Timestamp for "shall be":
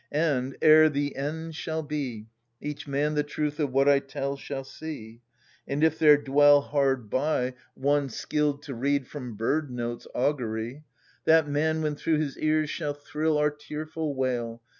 1.55-2.25